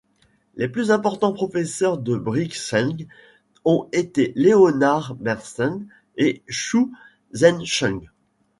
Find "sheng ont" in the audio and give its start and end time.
2.53-3.87